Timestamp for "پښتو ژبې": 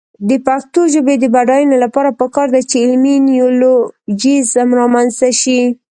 0.47-1.15